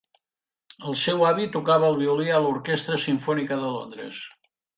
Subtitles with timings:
[0.91, 4.25] El seu avi tocava el violí a l'Orquestra Simfònica de Londres.